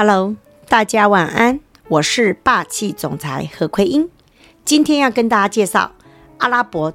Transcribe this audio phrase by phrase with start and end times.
[0.00, 0.36] Hello，
[0.68, 4.08] 大家晚安，我是霸气总裁何奎英。
[4.64, 5.90] 今天要跟大家介绍
[6.36, 6.94] 阿拉伯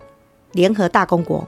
[0.54, 1.46] 联合大公国。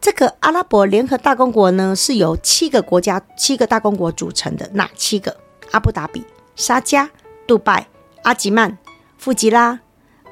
[0.00, 4.66] 这个阿拉伯联合大公国呢，是由七个国家、七个大公国组成的。
[4.72, 5.36] 哪七个？
[5.72, 6.24] 阿布达比、
[6.56, 7.06] 沙迦、
[7.46, 7.88] 杜拜、
[8.22, 8.78] 阿吉曼、
[9.18, 9.80] 富吉拉、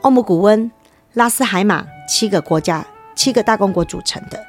[0.00, 0.72] 欧姆古温、
[1.12, 4.43] 拉斯海马，七个国家、七个大公国组成的。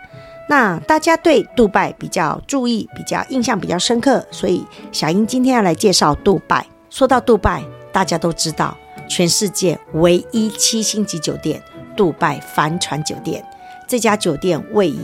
[0.50, 6.66] 那大家对杜拜比较注意，比较印象比较深刻，所以小英今天要来介绍杜拜。
[6.90, 7.64] 说到杜拜，
[7.94, 8.78] 大家都知道，
[9.08, 11.62] 全世界唯一七星级酒店——
[11.96, 13.46] 杜拜帆船酒店。
[13.88, 15.00] 这家酒店位于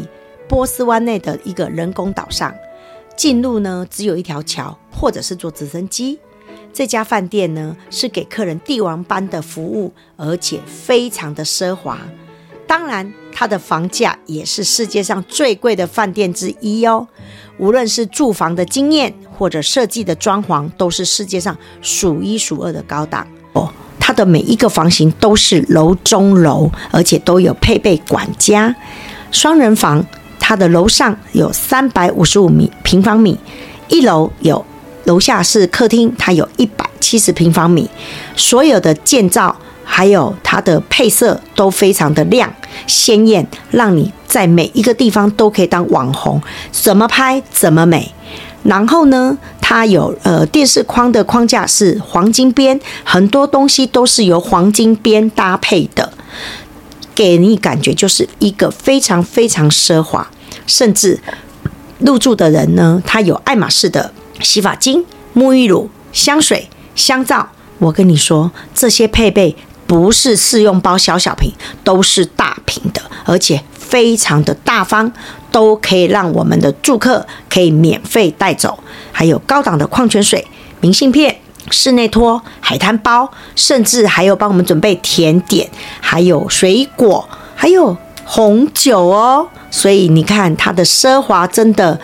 [0.50, 2.54] 波斯湾内的一个人工岛上，
[3.16, 6.20] 进入呢只有一条桥，或者是坐直升机。
[6.73, 11.98] 这家饭店呢是给客人帝王般的服务，而且非常的奢华。
[12.68, 17.08] 当然，它的房价也是世界上最贵的饭店之一哦。
[17.58, 23.72] 无论是住房的经验，或者设计的装潢，都是世界上数一数二的高档哦。
[24.00, 28.76] 它的每一个房型都是楼中楼，而且都有配备管家。
[29.31, 30.06] 双人房，
[30.38, 33.40] 它的楼上有三百五十五米平方米，
[33.88, 34.64] 一楼有，
[35.06, 37.90] 楼下是客厅，它有一百七十平方米。
[38.36, 39.58] 所有的建造。
[39.90, 42.54] 还有它的配色都非常的亮
[42.86, 46.40] 鲜艳，让你在每一个地方都可以当网红，
[46.72, 48.14] 怎么拍怎么美。
[48.64, 56.12] 然后呢，它有呃电视框的框架是黄金边，很多东西都是由黄金边搭配的，
[57.16, 60.30] 给你感觉就是一个非常非常奢华。
[60.68, 61.20] 甚至
[62.00, 67.48] 入住的人呢，他有爱马仕的洗发精、沐浴乳、香水、香皂。
[67.80, 69.56] 我跟你说，这些配备。
[69.88, 71.52] 不是试用包小小瓶，
[71.84, 75.12] 都是大瓶的，而且非常的大方，
[75.52, 78.78] 都可以让我们的住客可以免费带走。
[79.14, 80.46] 还有高档的矿泉水、
[80.82, 81.38] 明信片、
[81.72, 85.70] 室内拖、海滩包，甚至还有帮我们准备甜点，
[86.02, 87.96] 还有水果，还有
[88.26, 89.47] 红酒哦。
[89.72, 92.00] 所以你看它的奢华，真的，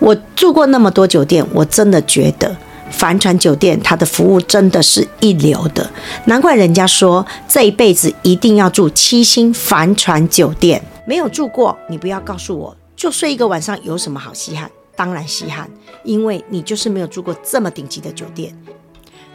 [0.00, 2.56] 我住过那么多酒店，我真的觉得。
[2.90, 5.88] 帆船酒店，它的服务真的是一流的，
[6.24, 10.82] 难怪人家说这一辈子一定要住七星帆船酒店。
[11.06, 14.70] 没有住过，你不要告诉我，就睡一个晚上有什么好稀罕？
[14.96, 15.70] 当然稀罕，
[16.02, 18.52] 因为你就是没有住过这么顶级的酒店。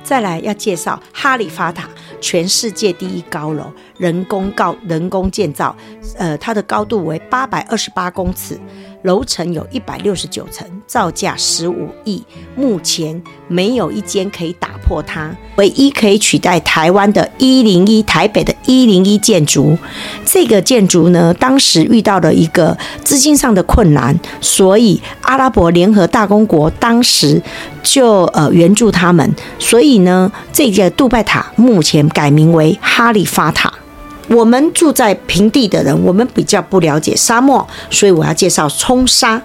[0.03, 1.88] 再来要介绍哈利法塔，
[2.19, 5.74] 全世界第一高楼，人工高人工建造，
[6.18, 8.59] 呃，它的高度为八百二十八公尺。
[9.03, 12.24] 楼层有一百六十九层，造价十五亿，
[12.56, 15.30] 目前没有一间可以打破它。
[15.58, 19.78] 唯一可以取代台湾的一零一台北的一零一建筑，
[20.25, 27.42] 这个建筑呢，当时遇到了一个资金上的困难，所以阿拉伯联合大公国当时
[27.84, 33.72] 就呃援助他们，所以呢，这个杜拜塔目前改名为哈利法塔。
[34.29, 39.41] 我们住在平地的人，我们比较不了解沙漠，所以我要介绍冲沙，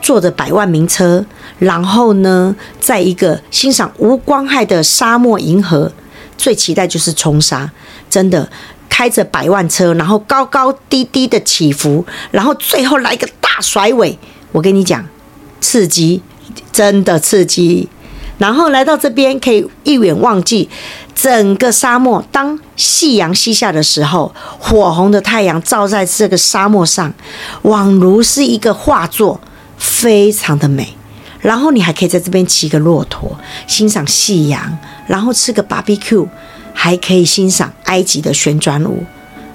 [0.00, 1.24] 坐着百万名车，
[1.58, 5.92] 然后呢，在一个欣赏无光害的沙漠银河，
[6.36, 7.70] 最期待就是冲沙，
[8.08, 8.48] 真的
[8.88, 14.18] 开着百万车，然后高高低低的起伏，然后最后来个大甩尾，
[14.52, 15.04] 我跟你讲，
[15.60, 16.22] 刺激，
[16.72, 17.88] 真的刺激。
[18.36, 20.68] 然后来到这边，可以一眼望尽
[21.14, 22.24] 整个沙漠。
[22.32, 27.12] 当夕阳西下的时候，火红的太阳照在这个沙漠上，
[27.62, 29.40] 宛如是一个画作，
[29.78, 30.96] 非常的美。
[31.40, 36.26] 然后你还可以在这边骑个骆驼，欣赏夕阳，然后吃个 barbecue，
[36.72, 39.04] 还可以欣赏埃及的旋转舞。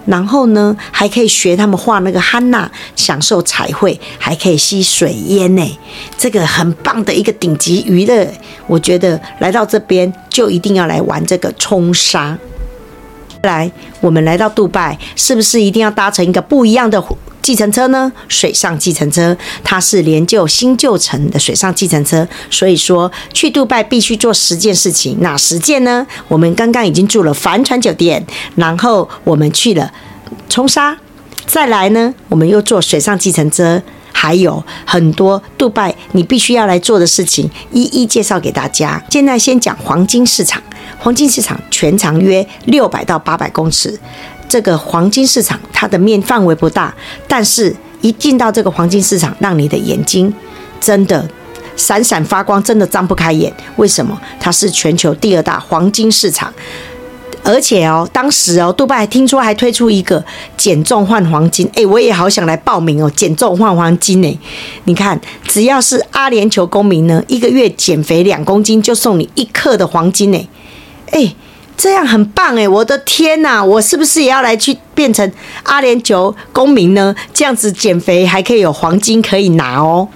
[0.05, 5.79] 然后呢，还可以学他们画那个汉娜，享受彩绘，还可以吸水烟呢。
[6.17, 8.27] 这个很棒的一个顶级娱乐，
[8.65, 12.37] 我觉得来到这边就一定要来玩这个冲沙。
[13.43, 13.69] 来，
[13.99, 17.03] 我们来到杜拜，是不是一定要搭乘一个不一样的
[17.41, 18.09] 计程车呢？
[18.29, 19.35] 水上计程车，
[19.65, 22.25] 它是连旧新旧城的水上计程车。
[22.49, 26.07] 所以说，去杜拜必须做十件事情，哪十件呢？
[26.29, 28.25] 我们刚刚已经住了帆船酒店，
[28.55, 29.91] 然后我们去了
[30.47, 30.97] 冲沙，
[31.45, 33.83] 再来呢，我们又坐水上计程车，
[34.21, 39.01] 还有很多杜拜你必须要来做的事情，一一介绍给大家。
[39.09, 40.61] 现在先讲黄金市场，
[40.97, 43.97] 黄金市场全长约六百到八百公尺。
[44.49, 46.93] 这个黄金市场，它的面范围不大，
[47.29, 50.33] 但是一进到这个黄金市场，让你的眼睛
[50.81, 51.25] 真的
[51.77, 53.53] 闪闪发光，真的张不开眼。
[53.77, 54.19] 为什么？
[54.37, 56.53] 它是全球第二大黄金市场，
[57.43, 60.23] 而且哦，当时哦，杜拜听说还推出一个
[60.57, 64.39] 减重换黄金，哎，我也好想来报名哦，减重换黄金呢。
[64.83, 70.49] 你看，只要是阿联酋公民呢，一个月减肥两公斤就送你一克的黄金呢。
[71.11, 71.33] 哎，
[71.75, 72.67] 这样很棒哎！
[72.67, 75.31] 我的天哪，我是不是也要来去变成
[75.63, 77.15] 阿联酋公民呢？
[77.33, 80.07] 这样子减肥还可以有黄金可以拿哦。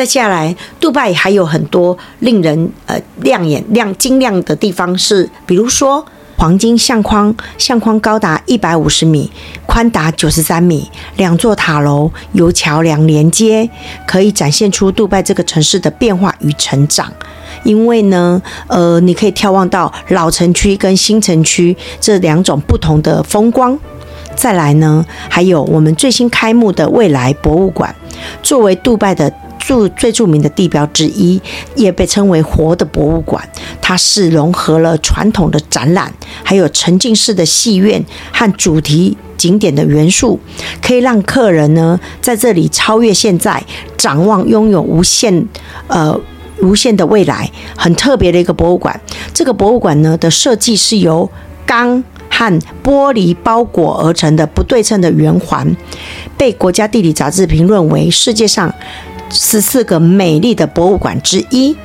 [0.00, 6.02] 再下来，杜拜还有很多令人呃亮眼、亮晶亮的地方是，比如说
[6.38, 9.30] 黄金相框，相框高达一百五十米，
[9.66, 13.68] 宽达九十三米，两座塔楼由桥梁连接，
[14.06, 17.12] 可以展现出杜拜这个城市的变化与成长。
[17.64, 23.78] 因为呢，呃，你可以眺望到老城区跟新城区这两种不同的风光。
[24.34, 27.94] 再来呢，还有我们最新开幕的未来博物馆，
[28.42, 29.30] 作为杜拜的。
[29.60, 31.40] 著最著名的地标之一，
[31.76, 33.48] 也被称为“活的博物馆”。
[33.80, 36.12] 它是融合了传统的展览，
[36.42, 40.38] 还有沉浸式的戏院和主题景点的元素，
[40.82, 43.62] 可以让客人呢在这里超越现在，
[43.96, 45.46] 展望拥有无限
[45.88, 46.18] 呃
[46.60, 47.50] 无限的未来。
[47.76, 48.98] 很特别的一个博物馆。
[49.32, 51.28] 这个博物馆呢的设计是由
[51.66, 55.76] 钢和玻璃包裹而成的不对称的圆环，
[56.36, 58.72] 被国家地理杂志评论为世界上。
[59.30, 61.76] 十四个美丽的博物馆之一，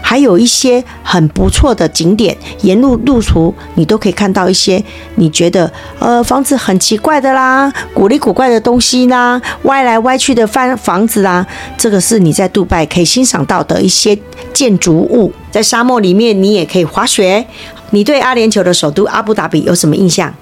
[0.00, 4.82] 还有一些很不错的景点，沿路路途你都可以看到一些
[5.16, 11.46] 你觉得呃房子很奇怪的啦，古里古怪的东西啦，歪来歪去的房房子啦，
[11.76, 14.16] 这个是你在杜拜可以欣赏到的一些
[14.52, 15.32] 建筑物。
[15.50, 17.46] 在沙漠里面，你也可以滑雪。
[17.90, 20.34] 你对阿联酋的首都阿布达比有什么印象？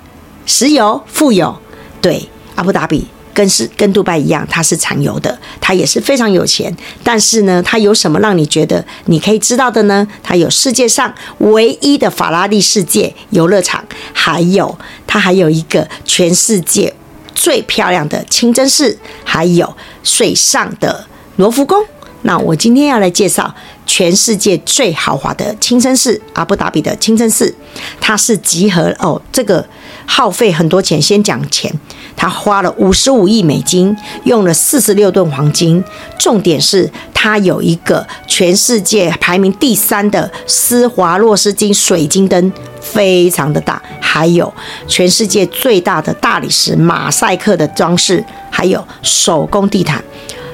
[0.47, 1.55] 石油富有，
[2.01, 3.07] 对，阿布达比。
[3.35, 6.75] 跟是跟杜拜一样，它是产油的，它也是非常有钱。
[7.03, 10.07] 但是呢，它有什么让你觉得你可以知道的呢？
[10.23, 16.95] 它有世界上唯一的法拉利世界游乐场，还有它还有一个全世界
[17.35, 21.07] 最漂亮的清真寺，还有水上的
[21.37, 21.85] 罗浮宫。
[22.25, 23.53] 那我今天要来介绍
[23.85, 27.53] 全世界最豪华的清真寺——阿布达比的清真寺。
[28.01, 29.67] 它是集合哦，这个
[30.07, 31.03] 耗费很多钱。
[31.03, 31.73] 先讲钱。
[32.17, 35.83] 他花了五十五亿美金，用了四十六吨黄金。
[36.19, 43.83] 重点是，它有一个全世界排名第三的施华洛世金水晶灯，非常的大。
[44.01, 44.53] 还有
[44.87, 50.03] 全世界最大的大理石马赛克的装饰，还有手工地毯。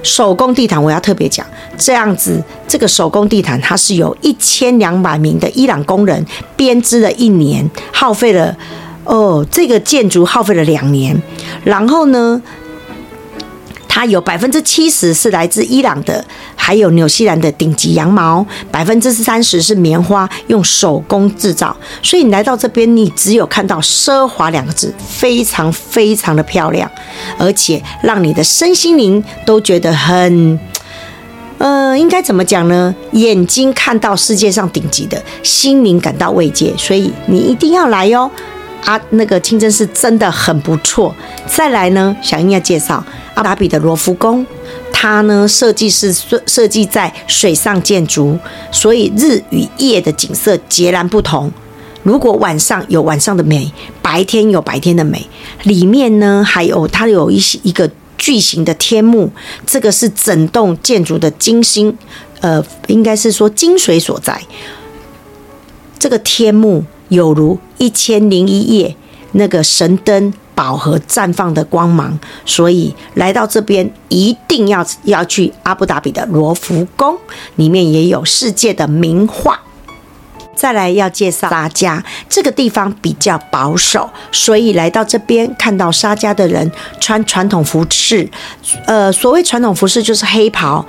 [0.03, 1.45] 手工地毯我要特别讲，
[1.77, 6.25] 这样子这个手工地毯，它是由一千两百名的伊朗工人
[6.57, 8.57] 编织了一年，耗费了。
[9.09, 11.19] 哦，这个建筑耗费了两年，
[11.65, 12.43] 然后呢，
[13.89, 16.23] 它有百分之七十是来自伊朗的，
[16.55, 21.75] 还有纽西兰的顶级羊毛，百分之三十是棉花，用手工制造。
[22.03, 26.91] 所以你来到这边，你只有看到奢华两个字，非常非常的漂亮，
[27.39, 30.61] 而且让你的身心灵都觉得很，
[31.57, 32.95] 呃，应该怎么讲呢？
[33.13, 38.31] 眼睛看到世界上顶级的，心灵感到慰藉，所以你一定要来哟。
[38.89, 41.15] 啊，那个清真寺真的很不错。
[41.47, 43.05] 再来呢，小英要介绍
[43.35, 44.47] 阿布达比的罗浮宫，
[44.91, 48.39] 它呢设计是设设计在水上建筑，
[48.73, 51.53] 所以日与夜的景色截然不同。
[52.03, 53.71] 如果晚上有晚上的美，
[54.01, 55.29] 白天有白天的美。
[55.65, 59.31] 里面呢还有它有一些一个巨型的天幕，
[59.67, 61.95] 这个是整栋建筑的精心，
[62.41, 64.41] 呃，应该是说精髓所在。
[65.99, 66.87] 这个天幕。
[67.11, 68.95] 有如一千零一夜
[69.33, 77.17] 那个神灯宝盒绽放的光芒，所以来到这边一定要要去阿布达比的罗浮宫，
[77.57, 79.61] 里面也有世界的名画。
[80.57, 86.69] 再来要介绍沙迦这个地方比较保守，所以来到这边看到沙迦的人
[86.99, 88.29] 穿传统服饰，
[88.85, 90.85] 呃，所谓传统服饰就是黑袍，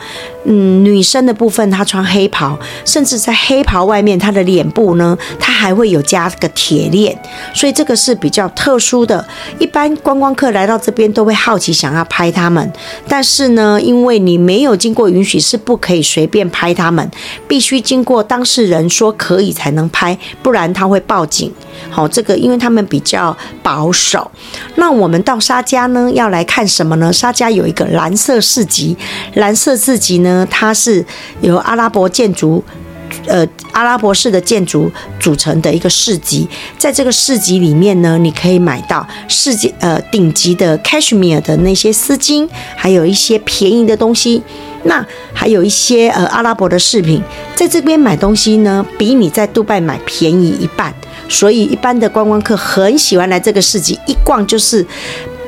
[0.45, 7.15] 嗯，女生的部分她穿黑袍，甚至在黑袍外面她的脸部呢，她还会有加个铁链，
[7.53, 9.23] 所以这个是比较特殊的。
[9.59, 12.71] 一般观光客来到这边都会好奇想要拍他们，
[13.09, 17.11] 但是呢，因为你没有经过允许，是不可以随便拍他们，
[17.45, 19.49] 必须经过当事人说可以。
[19.59, 21.51] 才能拍，不然他会报警。
[21.89, 24.29] 好，这个因为他们比较保守。
[24.75, 27.11] 那我们到沙迦呢，要来看什么呢？
[27.11, 28.95] 沙迦有一个蓝色市集，
[29.33, 31.05] 蓝色市集呢，它是
[31.41, 32.63] 由阿拉伯建筑，
[33.25, 36.47] 呃，阿拉伯式的建筑组成的一个市集。
[36.77, 44.41] 在这个市集里面呢，你可以买到世界呃顶级的 cashmere 的那些丝巾，还有一些便宜的东西。
[44.83, 47.21] 那还有一些呃阿拉伯的饰品，
[47.53, 50.93] 在这边买东西呢，比你在杜拜买便宜一半。
[51.29, 54.85] 所以一般的观光客很喜欢来这个市集，一逛就是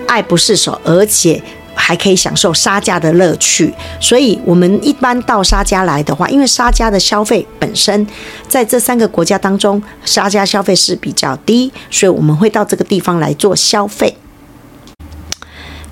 [0.07, 1.41] 爱不释手，而且
[1.73, 3.73] 还可以享受杀价的乐趣。
[3.99, 8.05] 所以我们一般到杀价来的话，因为杀价的消费本身
[8.47, 14.15] 在这三个国家当中，杀价消费是比较低，所以我们会到这个地方来做消费。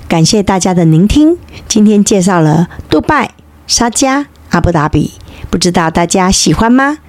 [0.08, 3.32] 感谢大家的聆听，今天介绍了杜拜、
[3.66, 5.14] 沙迦、阿布达比，
[5.50, 7.00] 不知道大家喜欢吗？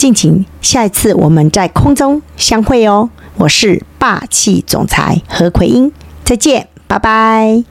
[0.00, 3.10] 敬请下一次我们在空中相会哦！
[3.36, 5.92] 我是霸气总裁何奎英，
[6.24, 7.62] 再见，拜拜。